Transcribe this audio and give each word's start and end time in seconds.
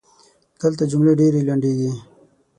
دلته 0.61 0.83
جملې 0.91 1.13
ډېري 1.19 1.41
لنډیږي. 1.47 1.91